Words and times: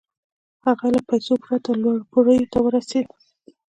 هغه 0.65 0.85
له 0.95 0.99
پيسو 1.09 1.33
پرته 1.45 1.69
لوړو 1.81 2.07
پوړيو 2.11 2.49
ته 2.53 2.57
ورسېد. 2.63 3.07